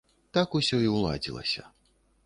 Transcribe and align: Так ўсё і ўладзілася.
Так 0.37 0.55
ўсё 0.61 0.81
і 0.87 0.89
ўладзілася. 0.95 1.69